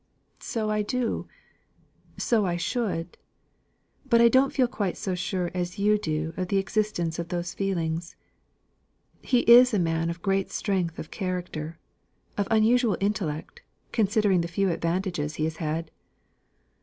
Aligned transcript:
"So 0.39 0.71
I 0.71 0.81
do 0.81 1.27
so 2.17 2.43
I 2.43 2.57
should; 2.57 3.19
but 4.09 4.19
I 4.19 4.29
don't 4.29 4.51
feel 4.51 4.67
quite 4.67 4.97
so 4.97 5.13
sure 5.13 5.51
as 5.53 5.77
you 5.77 5.99
do 5.99 6.33
of 6.37 6.47
the 6.47 6.57
existence 6.57 7.19
of 7.19 7.27
those 7.27 7.53
feelings. 7.53 8.15
He 9.21 9.41
is 9.41 9.75
a 9.75 9.77
man 9.79 10.09
of 10.09 10.23
great 10.23 10.49
strength 10.49 10.97
of 10.97 11.11
character 11.11 11.77
of 12.35 12.47
unusual 12.49 12.97
intellect, 12.99 13.61
considering 13.91 14.41
the 14.41 14.47
few 14.47 14.71
advantages 14.71 15.35
he 15.35 15.43
has 15.43 15.57
had." 15.57 15.91